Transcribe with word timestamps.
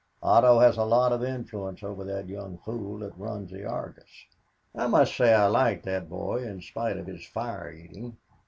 Otto 0.23 0.57
has 0.57 0.77
a 0.77 0.83
lot 0.83 1.11
of 1.11 1.23
influence 1.23 1.83
over 1.83 2.03
that 2.05 2.27
young 2.27 2.57
fool 2.57 2.97
that 3.01 3.15
runs 3.19 3.51
the 3.51 3.65
Argus. 3.65 4.09
I 4.73 4.87
must 4.87 5.15
say 5.15 5.31
I 5.31 5.45
like 5.45 5.83
that 5.83 6.09
boy 6.09 6.41
in 6.43 6.59
spite 6.63 6.97
of 6.97 7.05
his 7.05 7.23
fire 7.23 7.71
eating. 7.71 8.17